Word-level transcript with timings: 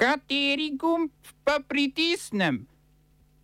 Kateri 0.00 0.70
gumb 0.80 1.10
pa 1.44 1.58
pritisnem? 1.68 2.64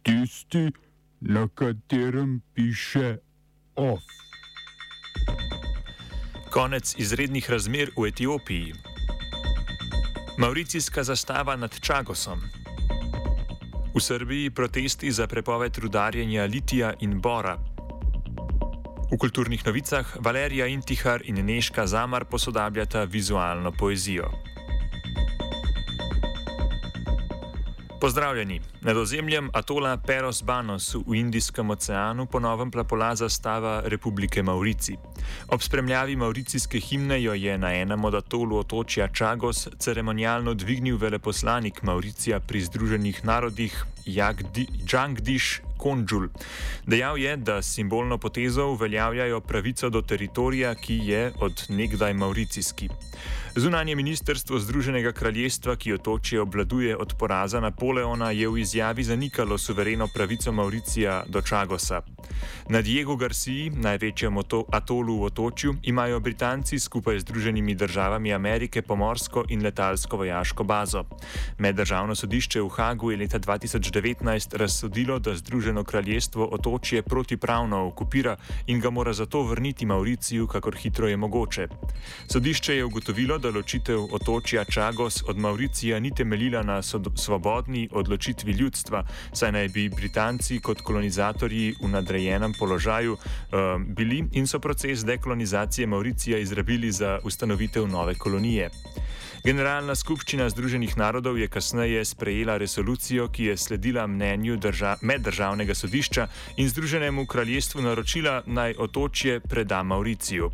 Tisti, 0.02 0.72
na 1.20 1.48
katerem 1.54 2.40
piše 2.54 3.18
OF. 3.76 4.00
Konec 6.50 6.94
izrednih 6.96 7.50
razmer 7.50 7.92
v 7.92 8.08
Etiopiji. 8.08 8.72
Mauricijska 10.38 11.04
zastava 11.04 11.56
nad 11.56 11.76
Čagosom. 11.80 12.40
V 13.94 14.00
Srbiji 14.00 14.50
protesti 14.50 15.12
za 15.12 15.26
prepoved 15.26 15.76
rudarjenja 15.78 16.48
litija 16.48 16.94
in 17.00 17.20
bora. 17.20 17.58
V 19.12 19.18
kulturnih 19.20 19.66
novicah 19.66 20.16
Valerija 20.24 20.66
Intihar 20.66 21.20
in 21.24 21.44
Neška 21.44 21.86
Zamar 21.86 22.24
posodabljata 22.24 23.04
vizualno 23.04 23.72
poezijo. 23.72 24.55
Pozdravljeni. 28.00 28.60
Nad 28.80 28.96
ozemljem 28.96 29.50
atola 29.52 29.96
Peros 29.96 30.42
Banos 30.42 30.94
v 30.94 31.14
Indijskem 31.14 31.70
oceanu 31.70 32.26
ponovem 32.26 32.70
plapola 32.70 33.14
zastava 33.16 33.82
Republike 33.84 34.42
Maurici. 34.42 34.96
Ob 35.48 35.62
spremljavi 35.62 36.16
mauricijske 36.16 36.78
himne 36.80 37.22
jo 37.22 37.34
je 37.34 37.58
na 37.58 37.72
enem 37.74 38.04
od 38.04 38.14
atolov 38.14 38.58
otočja 38.58 39.08
Čagos 39.08 39.68
ceremonialno 39.78 40.54
dvignil 40.54 40.96
veleposlanik 40.96 41.82
Mauricija 41.82 42.40
pri 42.40 42.60
Združenih 42.60 43.24
narodih 43.24 43.84
Jangdiš 44.92 45.60
Konžul. 45.76 46.28
Dejal 46.86 47.18
je, 47.18 47.36
da 47.36 47.62
simbolno 47.62 48.18
potezo 48.18 48.66
uveljavljajo 48.66 49.40
pravico 49.40 49.90
do 49.90 50.02
teritorija, 50.02 50.74
ki 50.74 51.00
je 51.02 51.32
od 51.40 51.66
nekdaj 51.68 52.14
mauricijski. 52.14 52.88
Zunanje 53.56 53.94
ministrstvo 53.94 54.58
Združenega 54.58 55.12
kraljestva, 55.12 55.76
ki 55.76 55.92
otočje 55.92 56.40
obvladuje 56.40 56.96
od 56.96 57.14
poraza 57.18 57.60
Napoleona, 57.60 58.30
je 58.30 58.48
v 58.48 58.58
izjavi 58.58 59.02
zanikalo 59.02 59.58
suvereno 59.58 60.08
pravico 60.14 60.52
Mauricija 60.52 61.22
do 61.28 61.42
Čagosa. 61.42 62.02
Na 62.68 62.82
Diego 62.82 63.16
Garciji, 63.16 63.70
največjem 63.70 64.36
atolu 64.72 65.16
v 65.20 65.24
otočju, 65.24 65.74
imajo 65.82 66.20
Britanci 66.20 66.78
skupaj 66.78 67.18
z 67.18 67.22
Združenimi 67.22 67.74
državami 67.74 68.34
Amerike 68.34 68.82
pomorsko 68.82 69.44
in 69.48 69.62
letalsko 69.62 70.16
vojaško 70.16 70.64
bazo. 70.64 71.04
Meddržavno 71.58 72.14
sodišče 72.14 72.60
v 72.60 72.68
Hagu 72.68 73.10
je 73.10 73.16
leta 73.16 73.38
2019 73.38 74.56
razsodilo, 74.56 75.18
da 75.18 75.34
Združeno 75.66 75.84
kraljestvo 75.84 76.48
otočje 76.52 77.02
protipravno 77.02 77.86
okupira 77.86 78.36
in 78.66 78.80
ga 78.80 78.90
mora 78.90 79.12
zato 79.12 79.42
vrniti 79.42 79.86
Mauriciju, 79.86 80.46
kakor 80.46 80.76
hitro 80.76 81.08
je 81.08 81.16
mogoče. 81.16 81.66
Sodišče 82.32 82.76
je 82.76 82.84
ugotovilo, 82.84 83.38
da 83.38 83.50
ločitev 83.50 84.04
otočja 84.12 84.64
Čagos 84.64 85.24
od 85.26 85.38
Mauricija 85.38 85.98
ni 86.00 86.14
temeljila 86.14 86.62
na 86.62 86.82
svobodni 87.16 87.88
odločitvi 87.92 88.52
ljudstva, 88.52 89.02
saj 89.32 89.52
naj 89.52 89.68
bi 89.68 89.88
Britanci 89.88 90.60
kot 90.60 90.80
kolonizatorji 90.80 91.74
v 91.82 91.88
nadrejenem 91.88 92.54
položaju 92.58 93.12
uh, 93.12 93.18
bili 93.86 94.24
in 94.32 94.46
so 94.46 94.58
proces 94.58 95.04
dekolonizacije 95.04 95.86
Mauricija 95.86 96.38
izrabili 96.38 96.92
za 96.92 97.18
ustanovitev 97.24 97.88
nove 97.88 98.14
kolonije. 98.14 98.70
Generalna 99.46 99.94
skupščina 99.94 100.48
Združenih 100.50 100.96
narodov 100.98 101.36
je 101.38 101.46
kasneje 101.46 102.00
sprejela 102.04 102.56
resolucijo, 102.58 103.28
ki 103.30 103.44
je 103.44 103.56
sledila 103.56 104.06
mnenju 104.06 104.56
drža 104.56 104.96
meddržavnega 105.00 105.55
sodišča 105.74 106.28
in 106.56 106.68
Združenemu 106.68 107.26
kraljestvu 107.26 107.82
naročila 107.82 108.42
naj 108.46 108.74
otočje 108.78 109.40
preda 109.40 109.82
Mauriciju. 109.82 110.50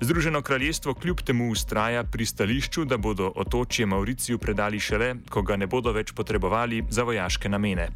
Združeno 0.00 0.42
kraljestvo 0.42 0.94
kljub 0.94 1.20
temu 1.20 1.50
ustraja 1.50 2.04
pri 2.04 2.26
stališču, 2.26 2.84
da 2.84 2.96
bodo 2.96 3.32
otočje 3.36 3.86
Mauriciju 3.86 4.38
predali 4.38 4.80
šele, 4.80 5.14
ko 5.30 5.42
ga 5.42 5.56
ne 5.56 5.66
bodo 5.66 5.92
več 5.92 6.12
potrebovali 6.12 6.84
za 6.90 7.02
vojaške 7.02 7.48
namene. 7.48 7.88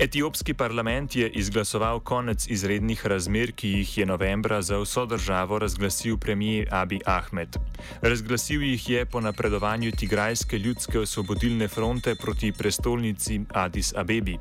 Etiopski 0.00 0.54
parlament 0.54 1.16
je 1.16 1.28
izglasoval 1.28 2.00
konec 2.00 2.46
izrednih 2.46 3.06
razmer, 3.06 3.50
ki 3.52 3.68
jih 3.68 3.98
je 3.98 4.04
novembra 4.06 4.60
za 4.62 4.78
vso 4.78 5.06
državo 5.06 5.58
razglasil 5.58 6.16
premijer 6.18 6.68
Abi 6.70 7.00
Ahmed. 7.06 7.56
Razglasil 8.02 8.62
jih 8.62 8.90
je 8.90 9.06
po 9.06 9.20
napredovanju 9.20 9.90
Tigrajske 9.90 10.58
ljudske 10.58 10.98
osvobodilne 10.98 11.68
fronte 11.68 12.14
proti 12.14 12.52
prestolnici 12.52 13.40
Addis 13.48 13.92
Abebi. 13.96 14.38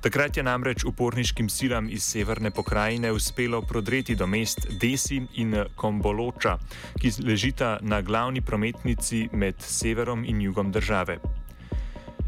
Takrat 0.00 0.36
je 0.36 0.42
namreč 0.42 0.84
uporniškim 0.84 1.48
silam 1.48 1.88
iz 1.88 2.02
severne 2.02 2.50
pokrajine 2.50 3.12
uspelo 3.12 3.62
prodreti 3.62 4.14
do 4.14 4.26
mest 4.26 4.66
Desi 4.80 5.22
in 5.34 5.64
Komboloča, 5.76 6.58
ki 7.02 7.12
ležita 7.26 7.78
na 7.82 8.00
glavni 8.00 8.40
prometnici 8.40 9.28
med 9.32 9.58
severom 9.58 10.24
in 10.24 10.40
jugom 10.40 10.72
države. 10.72 11.18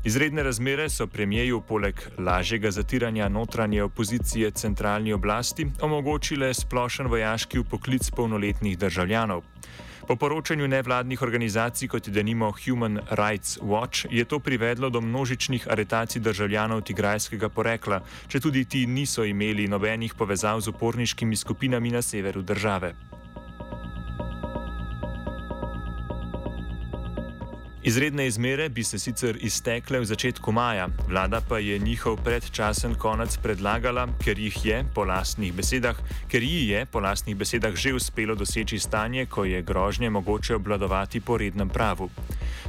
Izredne 0.04 0.42
razmere 0.42 0.88
so 0.90 1.06
premijeju 1.06 1.60
poleg 1.60 2.00
lažjega 2.18 2.70
zatiranja 2.70 3.28
notranje 3.28 3.82
opozicije 3.82 4.50
centralni 4.50 5.12
oblasti 5.12 5.66
omogočile 5.80 6.54
splošen 6.54 7.06
vojaški 7.06 7.58
upoklic 7.58 8.10
polnoletnih 8.10 8.78
državljanov. 8.78 9.42
Po 10.08 10.16
poročanju 10.16 10.68
nevladnih 10.68 11.22
organizacij, 11.22 11.88
kot 11.88 12.08
je 12.08 12.12
denimo 12.12 12.52
Human 12.64 12.98
Rights 13.10 13.58
Watch, 13.60 14.06
je 14.10 14.24
to 14.24 14.38
privedlo 14.38 14.90
do 14.90 15.00
množičnih 15.00 15.68
aretacij 15.70 16.22
državljanov 16.22 16.82
tigrajskega 16.82 17.48
porekla, 17.48 18.02
če 18.28 18.40
tudi 18.40 18.64
ti 18.64 18.86
niso 18.86 19.24
imeli 19.24 19.68
nobenih 19.68 20.14
povezav 20.14 20.60
z 20.60 20.68
uporniškimi 20.68 21.36
skupinami 21.36 21.90
na 21.90 22.02
severu 22.02 22.42
države. 22.42 22.94
Izredne 27.84 28.26
izmere 28.26 28.68
bi 28.68 28.84
se 28.84 28.98
sicer 28.98 29.38
iztekle 29.40 29.98
v 30.00 30.04
začetku 30.06 30.52
maja, 30.52 30.86
vlada 31.08 31.40
pa 31.48 31.58
je 31.58 31.78
njihov 31.78 32.16
predčasen 32.24 32.94
konec 32.94 33.34
predlagala, 33.42 34.06
ker 34.22 34.38
jih 34.38 34.58
je 34.64 34.84
po 34.94 35.02
lastnih 35.04 35.50
besedah, 35.52 35.98
ker 36.30 36.42
ji 36.42 36.68
je 36.68 36.84
po 36.86 37.00
lastnih 37.02 37.36
besedah 37.36 37.74
že 37.74 37.94
uspelo 37.94 38.34
doseči 38.38 38.78
stanje, 38.78 39.26
ko 39.26 39.44
je 39.44 39.62
grožnje 39.62 40.10
mogoče 40.10 40.54
obvladovati 40.54 41.20
po 41.20 41.38
rednem 41.38 41.68
pravu. 41.68 42.10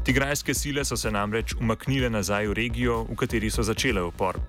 Tigrajske 0.03 0.53
sile 0.53 0.85
so 0.85 0.97
se 0.97 1.11
namreč 1.11 1.53
umaknile 1.61 2.09
nazaj 2.09 2.47
v 2.47 2.53
regijo, 2.53 3.03
v 3.03 3.15
kateri 3.15 3.51
so 3.53 3.63
začele 3.63 4.01
upor. 4.01 4.41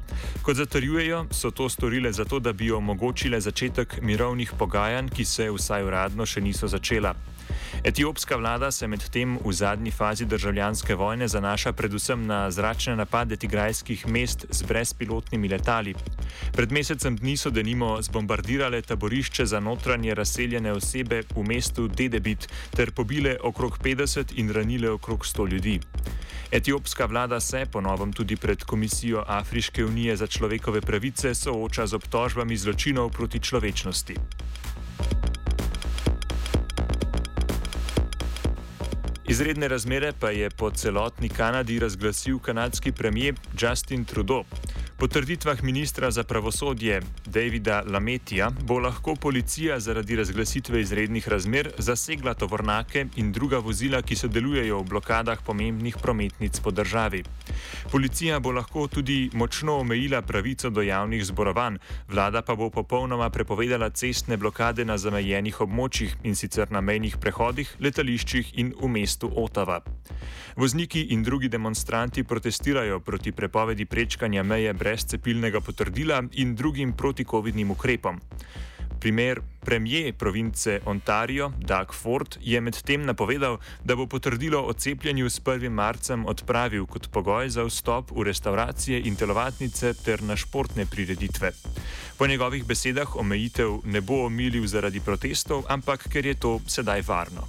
Kot 0.42 0.56
zatrjujejo, 0.56 1.26
so 1.30 1.50
to 1.50 1.68
storile 1.68 2.12
zato, 2.12 2.40
da 2.40 2.52
bi 2.52 2.72
omogočile 2.72 3.40
začetek 3.40 4.00
mirovnih 4.02 4.56
pogajanj, 4.58 5.12
ki 5.12 5.24
se 5.24 5.50
vsaj 5.50 5.84
uradno 5.84 6.26
še 6.26 6.40
niso 6.40 6.68
začela. 6.68 7.14
Etiopska 7.82 8.36
vlada 8.36 8.70
se 8.70 8.86
medtem 8.86 9.38
v 9.44 9.52
zadnji 9.52 9.90
fazi 9.90 10.24
državljanske 10.24 10.94
vojne 10.94 11.28
zanaša 11.28 11.72
predvsem 11.72 12.26
na 12.26 12.50
zračne 12.50 12.96
napade 12.96 13.36
tigrajskih 13.36 14.06
mest 14.06 14.46
z 14.50 14.62
brezpilotnimi 14.62 15.48
letali. 15.48 15.94
Pred 16.52 16.72
mesecem 16.72 17.16
dni 17.16 17.36
so 17.36 17.50
denimo 17.50 18.02
zbombardirale 18.02 18.82
taborišče 18.82 19.46
za 19.46 19.60
notranje 19.60 20.14
razseljene 20.14 20.72
osebe 20.72 21.22
v 21.36 21.42
mestu 21.42 21.88
Dedebit 21.88 22.48
ter 22.76 22.90
pobile 22.90 23.36
okrog 23.42 23.78
50 23.78 24.32
in 24.36 24.52
ranile 24.52 24.90
okrog 24.90 25.24
100 25.24 25.50
ljudi. 25.52 25.80
Etiopska 26.50 27.06
vlada 27.06 27.40
se, 27.40 27.66
ponovem 27.72 28.12
tudi 28.12 28.36
pred 28.36 28.64
Komisijo 28.64 29.24
Afriške 29.26 29.84
unije 29.84 30.16
za 30.16 30.26
človekove 30.26 30.80
pravice, 30.80 31.34
sooča 31.34 31.86
z 31.86 31.94
obtožbami 31.94 32.56
zločinov 32.56 33.10
proti 33.10 33.40
človečnosti. 33.40 34.14
Izredne 39.28 39.68
razmere 39.68 40.12
pa 40.20 40.30
je 40.30 40.50
po 40.50 40.70
celotni 40.70 41.28
Kanadi 41.28 41.78
razglasil 41.78 42.38
kanadski 42.38 42.92
premijer 42.92 43.34
Justin 43.60 44.04
Trudeau. 44.04 44.44
Po 45.04 45.08
trditvah 45.08 45.62
ministra 45.62 46.10
za 46.10 46.22
pravosodje 46.24 47.02
Davida 47.26 47.82
Lametija 47.86 48.50
bo 48.64 48.78
lahko 48.78 49.14
policija 49.14 49.80
zaradi 49.80 50.16
razglasitve 50.16 50.80
izrednih 50.80 51.28
razmer 51.28 51.70
zasegla 51.78 52.34
tovornake 52.34 53.06
in 53.16 53.32
druga 53.32 53.58
vozila, 53.58 54.00
ki 54.02 54.16
sodelujejo 54.16 54.78
v 54.78 54.88
blokadah 54.88 55.42
pomembnih 55.44 55.96
prometnic 56.02 56.60
po 56.60 56.70
državi. 56.70 57.22
Policija 57.92 58.40
bo 58.40 58.52
lahko 58.52 58.86
tudi 58.88 59.30
močno 59.32 59.76
omejila 59.76 60.22
pravico 60.22 60.70
do 60.70 60.82
javnih 60.82 61.24
zborovanj, 61.24 61.76
vlada 62.08 62.42
pa 62.42 62.54
bo 62.54 62.70
popolnoma 62.70 63.30
prepovedala 63.30 63.90
cestne 63.90 64.36
blokade 64.36 64.84
na 64.84 64.96
zamejenih 64.98 65.60
območjih 65.60 66.16
in 66.22 66.34
sicer 66.34 66.72
na 66.72 66.80
mejnih 66.80 67.16
prehodih, 67.20 67.76
letališčih 67.80 68.54
in 68.56 68.72
v 68.80 68.88
mestu 68.88 69.32
Otava. 69.36 69.82
Vozniki 70.56 71.00
in 71.10 71.22
drugi 71.22 71.48
demonstranti 71.48 72.24
protestirajo 72.24 73.00
proti 73.00 73.32
prepovedi 73.32 73.84
prečkanja 73.84 74.42
meje 74.42 74.72
brez 74.72 74.93
cepilnega 75.02 75.60
potrdila 75.60 76.22
in 76.32 76.54
drugim 76.54 76.92
protikovidnim 76.92 77.70
ukrepom. 77.70 78.20
Primer 79.00 79.40
premijer 79.60 80.14
province 80.14 80.80
Ontario, 80.84 81.52
Doug 81.58 81.92
Ford, 81.92 82.38
je 82.40 82.60
medtem 82.60 83.04
napovedal, 83.04 83.58
da 83.84 83.96
bo 83.96 84.06
potrdilo 84.06 84.62
o 84.62 84.72
cepljenju 84.72 85.30
s 85.30 85.40
1. 85.40 85.68
marcem 85.68 86.26
odpravil 86.26 86.86
kot 86.86 87.10
pogoj 87.12 87.48
za 87.48 87.64
vstop 87.64 88.10
v 88.10 88.24
restauracije 88.24 89.02
in 89.04 89.16
telovadnice 89.16 89.94
ter 90.04 90.22
na 90.22 90.36
športne 90.36 90.86
prireditve. 90.86 91.52
Po 92.18 92.26
njegovih 92.26 92.64
besedah 92.64 93.16
omejitev 93.16 93.80
ne 93.84 94.00
bo 94.00 94.24
omilil 94.24 94.66
zaradi 94.66 95.00
protestov, 95.00 95.64
ampak 95.68 96.08
ker 96.08 96.26
je 96.26 96.34
to 96.34 96.60
sedaj 96.66 97.02
varno. 97.02 97.44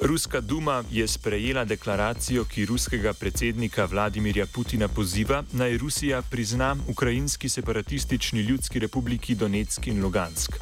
Ruska 0.00 0.40
duma 0.40 0.84
je 0.90 1.08
sprejela 1.08 1.64
deklaracijo, 1.64 2.44
ki 2.44 2.66
ruskega 2.66 3.12
predsednika 3.12 3.84
Vladimirja 3.84 4.46
Putina 4.46 4.88
poziva, 4.88 5.42
naj 5.52 5.78
Rusija 5.78 6.22
prizna 6.22 6.76
Ukrajinski 6.88 7.48
separatistični 7.48 8.40
ljudski 8.40 8.78
republiki 8.78 9.34
Donetsk 9.34 9.86
in 9.86 10.02
Lugansk. 10.02 10.52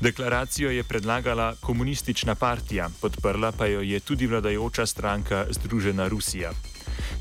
Deklaracijo 0.00 0.70
je 0.70 0.84
predlagala 0.84 1.54
komunistična 1.60 2.34
partija, 2.34 2.88
podprla 3.00 3.52
pa 3.52 3.66
jo 3.66 3.80
je 3.80 4.00
tudi 4.00 4.26
vladajoča 4.26 4.86
stranka 4.86 5.46
Združena 5.50 6.08
Rusija. 6.08 6.52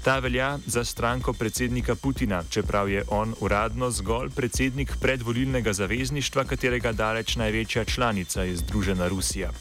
Ta 0.04 0.20
velja 0.20 0.60
za 0.66 0.84
stranko 0.84 1.34
predsednika 1.34 1.96
Putina, 1.96 2.44
čeprav 2.50 2.90
je 2.90 3.04
on 3.08 3.34
uradno 3.40 3.92
zgolj 3.92 4.30
predsednik 4.30 4.92
predvolilnega 5.02 5.74
zavezništva, 5.74 6.44
katerega 6.44 6.92
daleč 6.92 7.36
največja 7.36 7.86
članica 7.86 8.44
je 8.44 8.56
Združena 8.56 9.08
Rusija. 9.08 9.52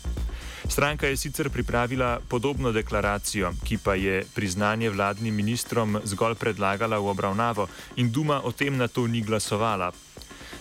Stranka 0.68 1.06
je 1.06 1.16
sicer 1.16 1.50
pripravila 1.50 2.20
podobno 2.28 2.72
deklaracijo, 2.72 3.52
ki 3.64 3.78
pa 3.78 3.94
je 3.94 4.24
priznanje 4.34 4.90
vladnim 4.90 5.34
ministrom 5.34 5.98
zgolj 6.04 6.34
predlagala 6.34 6.98
v 6.98 7.06
obravnavo 7.06 7.68
in 7.96 8.10
Duma 8.12 8.40
o 8.44 8.52
tem 8.52 8.76
na 8.76 8.88
to 8.88 9.06
ni 9.06 9.20
glasovala. 9.20 9.92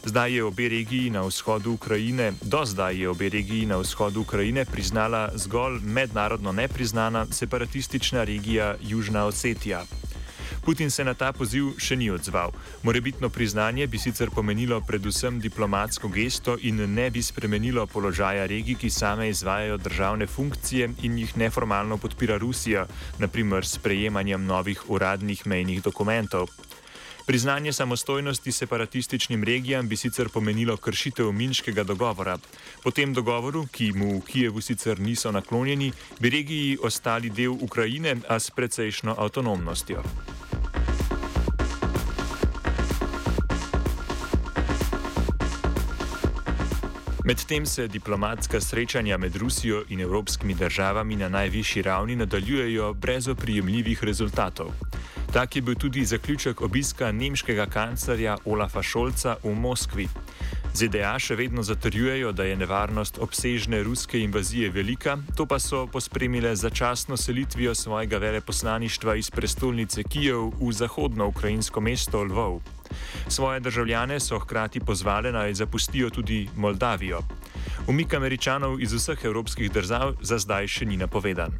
Zdaj 0.04 0.34
je 0.36 0.44
obe 0.44 0.70
regiji 0.70 1.10
na 1.10 1.22
vzhodu 1.24 1.72
Ukrajine, 1.72 2.34
do 2.42 2.66
zdaj 2.66 3.00
je 3.00 3.10
obe 3.10 3.30
regiji 3.30 3.66
na 3.66 3.78
vzhodu 3.78 4.22
Ukrajine 4.22 4.66
priznala 4.66 5.32
zgolj 5.36 5.80
mednarodno 5.80 6.52
nepriznana 6.52 7.26
separatistična 7.32 8.24
regija 8.24 8.76
Južna 8.82 9.26
Osetija. 9.26 9.86
Putin 10.66 10.92
se 10.92 11.04
na 11.04 11.14
ta 11.14 11.34
poziv 11.36 11.74
še 11.76 11.96
ni 12.00 12.08
odzval. 12.08 12.54
Morebitno 12.88 13.30
priznanje 13.30 13.88
bi 13.88 14.00
sicer 14.00 14.30
pomenilo 14.32 14.80
predvsem 14.82 15.40
diplomatsko 15.44 16.08
gesto 16.08 16.56
in 16.62 16.80
ne 16.96 17.10
bi 17.12 17.20
spremenilo 17.20 17.84
položaja 17.88 18.46
regij, 18.48 18.80
ki 18.80 18.90
same 18.90 19.28
izvajajo 19.30 19.78
državne 19.78 20.28
funkcije 20.28 20.90
in 21.04 21.18
jih 21.20 21.36
neformalno 21.38 21.98
podpira 21.98 22.38
Rusija, 22.38 22.88
naprimer 23.20 23.68
s 23.68 23.78
prejemanjem 23.78 24.46
novih 24.46 24.90
uradnih 24.90 25.48
mejnih 25.48 25.84
dokumentov. 25.84 26.48
Priznanje 27.26 27.74
samostojnosti 27.74 28.52
separatističnim 28.52 29.44
regijam 29.44 29.88
bi 29.88 29.96
sicer 29.96 30.30
pomenilo 30.30 30.78
kršitev 30.78 31.32
minskega 31.32 31.84
dogovora. 31.84 32.38
Po 32.84 32.92
tem 32.92 33.14
dogovoru, 33.14 33.66
ki 33.72 33.92
mu 33.96 34.20
v 34.20 34.22
Kijevu 34.28 34.62
sicer 34.62 35.00
niso 35.00 35.32
naklonjeni, 35.32 35.92
bi 36.20 36.30
regiji 36.30 36.78
ostali 36.84 37.30
del 37.30 37.52
Ukrajine, 37.52 38.16
a 38.28 38.40
s 38.40 38.52
precejšno 38.52 39.16
avtonomnostjo. 39.18 40.04
Medtem 47.26 47.66
se 47.66 47.88
diplomatska 47.88 48.62
srečanja 48.62 49.18
med 49.18 49.36
Rusijo 49.36 49.84
in 49.90 50.00
evropskimi 50.00 50.54
državami 50.54 51.16
na 51.16 51.30
najvišji 51.30 51.82
ravni 51.82 52.16
nadaljujejo 52.16 52.94
brez 52.94 53.28
oprijemljivih 53.28 54.04
rezultatov. 54.04 54.68
Tak 55.34 55.56
je 55.56 55.62
bil 55.62 55.76
tudi 55.76 56.06
zaključek 56.06 56.62
obiska 56.62 57.12
nemškega 57.12 57.66
kanclerja 57.66 58.38
Olafa 58.46 58.84
Šolca 58.84 59.36
v 59.44 59.56
Moskvi. 59.56 60.08
ZDA 60.74 61.16
še 61.20 61.36
vedno 61.36 61.64
zatrjujejo, 61.64 62.32
da 62.32 62.44
je 62.44 62.60
nevarnost 62.60 63.18
obsežne 63.22 63.84
ruske 63.84 64.20
invazije 64.20 64.70
velika, 64.70 65.18
to 65.38 65.46
pa 65.46 65.60
so 65.60 65.88
pospremile 65.88 66.56
začasno 66.56 67.18
selitvijo 67.18 67.76
svojega 67.76 68.18
veleposlaništva 68.18 69.16
iz 69.16 69.32
prestolnice 69.32 70.04
Kijev 70.04 70.52
v 70.60 70.72
zahodno 70.72 71.28
ukrajinsko 71.28 71.82
mesto 71.82 72.24
Lvov. 72.24 72.60
Svoje 73.28 73.60
državljane 73.60 74.20
so 74.20 74.40
hkrati 74.40 74.80
pozvali 74.80 75.32
naj 75.32 75.54
zapustijo 75.54 76.10
tudi 76.10 76.50
Moldavijo. 76.56 77.22
Umik 77.88 78.14
američanov 78.14 78.82
iz 78.82 78.94
vseh 78.94 79.20
evropskih 79.24 79.72
držav 79.72 80.16
za 80.22 80.38
zdaj 80.38 80.68
še 80.68 80.86
ni 80.86 80.98
napovedan. 80.98 81.52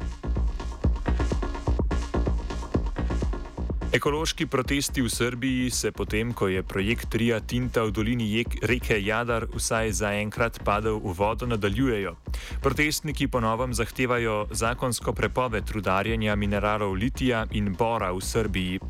Ekološki 3.94 4.46
protesti 4.50 5.02
v 5.02 5.08
Srbiji 5.08 5.70
se 5.70 5.92
potem, 5.92 6.32
ko 6.34 6.48
je 6.50 6.62
projekt 6.66 7.14
Ria 7.14 7.38
Tinta 7.40 7.84
v 7.86 7.92
dolini 7.94 8.42
reke 8.66 8.98
Jadar 8.98 9.46
vsaj 9.46 9.92
zaenkrat 9.92 10.58
padel 10.66 10.98
v 10.98 11.12
vodo, 11.14 11.46
nadaljujejo. 11.46 12.16
Protestniki 12.58 13.28
ponovem 13.30 13.70
zahtevajo 13.70 14.48
zakonsko 14.50 15.12
prepoved 15.14 15.70
rudarjenja 15.70 16.34
mineralov 16.34 16.96
litija 16.98 17.46
in 17.54 17.70
bora 17.78 18.10
v 18.10 18.18
Srbiji. 18.18 18.80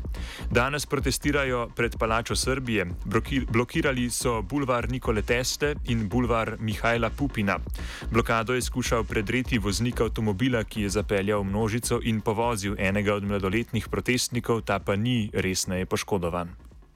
Danes 0.49 0.89
protestirajo 0.89 1.69
pred 1.75 1.99
palačo 2.01 2.33
Srbije, 2.35 2.89
blokirali 3.49 4.09
so 4.09 4.41
bulvar 4.41 4.89
Nikole 4.89 5.21
Teste 5.21 5.75
in 5.85 6.09
bulvar 6.09 6.57
Mihajla 6.59 7.09
Pupina. 7.09 7.59
Blokado 8.09 8.57
je 8.57 8.61
skušal 8.61 9.03
predreti 9.03 9.61
voznik 9.61 10.01
avtomobila, 10.01 10.63
ki 10.63 10.81
je 10.81 10.89
zapeljal 10.89 11.43
množico 11.43 12.01
in 12.01 12.21
povozil 12.21 12.73
enega 12.79 13.13
od 13.13 13.23
mladoletnih 13.23 13.87
protestnikov, 13.87 14.65
ta 14.65 14.79
pa 14.79 14.94
ni 14.95 15.29
resneje 15.33 15.85
poškodovan. 15.85 16.64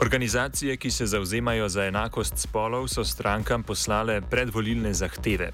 Organizacije, 0.00 0.76
ki 0.76 0.90
se 0.90 1.06
zauzemajo 1.06 1.68
za 1.68 1.84
enakost 1.84 2.38
spolov, 2.38 2.88
so 2.88 3.04
strankam 3.04 3.62
poslale 3.62 4.20
predvolilne 4.20 4.94
zahteve. 4.94 5.50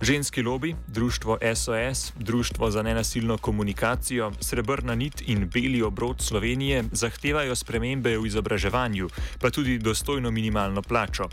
Ženski 0.00 0.42
lobby, 0.42 0.74
Društvo 0.86 1.38
SOS, 1.54 2.12
Društvo 2.16 2.70
za 2.70 2.82
nenasilno 2.82 3.38
komunikacijo, 3.38 4.32
Srebrna 4.40 4.94
nit 4.94 5.22
in 5.26 5.50
Beli 5.54 5.82
obrod 5.82 6.20
Slovenije 6.20 6.84
zahtevajo 6.92 7.56
spremembe 7.56 8.18
v 8.18 8.26
izobraževanju, 8.26 9.08
pa 9.40 9.50
tudi 9.50 9.78
dostojno 9.78 10.30
minimalno 10.30 10.82
plačo. 10.82 11.28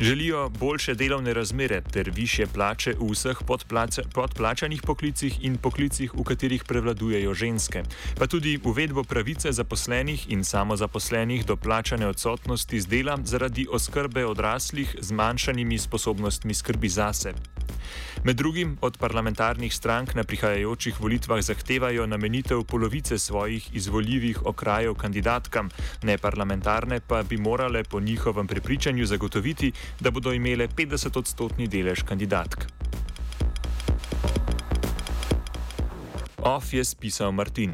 Želijo 0.00 0.48
boljše 0.48 0.94
delovne 0.94 1.34
razmere 1.34 1.82
ter 1.92 2.10
više 2.10 2.46
plače 2.46 2.94
v 3.00 3.10
vseh 3.12 3.38
podplačanih 4.14 4.82
poklicih 4.82 5.44
in 5.44 5.56
poklicih, 5.56 6.14
v 6.14 6.24
katerih 6.24 6.64
prevladujejo 6.64 7.34
ženske, 7.34 7.82
pa 8.18 8.26
tudi 8.26 8.58
uvedbo 8.64 9.04
pravice 9.04 9.52
zaposlenih 9.52 10.30
in 10.30 10.44
samozaposlenih 10.44 11.46
do 11.46 11.56
plačane 11.56 12.06
odsotnosti 12.06 12.80
z 12.80 12.86
dela 12.86 13.18
zaradi 13.24 13.66
oskrbe 13.70 14.26
odraslih 14.26 14.96
z 15.00 15.12
manjšanimi 15.12 15.78
sposobnostmi 15.78 16.54
skrbi 16.54 16.88
zase. 16.88 17.32
Med 18.24 18.36
drugim 18.36 18.76
od 18.80 18.98
parlamentarnih 18.98 19.74
strank 19.74 20.14
na 20.14 20.24
prihajajočih 20.24 21.00
volitvah 21.00 21.40
zahtevajo 21.42 22.06
namenitev 22.06 22.62
polovice 22.64 23.18
svojih 23.18 23.74
izvoljivih 23.74 24.46
okrajev 24.46 24.94
kandidatkam, 24.94 25.70
ne 26.02 26.18
parlamentarne 26.18 27.00
pa 27.00 27.22
bi 27.22 27.36
morale 27.36 27.84
po 27.84 28.00
njihovem 28.00 28.46
prepričanju 28.46 29.06
zagotoviti, 29.06 29.72
da 30.00 30.10
bodo 30.10 30.32
imele 30.32 30.68
50-odstotni 30.68 31.68
delež 31.68 32.02
kandidatk. 32.02 32.66
Off 36.38 36.74
je 36.74 36.84
spisal 36.84 37.32
Martin. 37.32 37.72